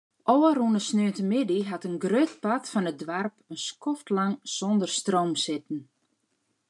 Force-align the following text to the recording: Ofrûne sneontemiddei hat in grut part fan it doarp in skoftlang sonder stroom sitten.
Ofrûne 0.33 0.79
sneontemiddei 0.87 1.63
hat 1.69 1.87
in 1.87 1.95
grut 2.03 2.31
part 2.43 2.65
fan 2.71 2.89
it 2.91 2.99
doarp 3.07 3.35
in 3.51 3.57
skoftlang 3.67 4.35
sonder 4.55 4.89
stroom 4.99 5.31
sitten. 5.45 5.79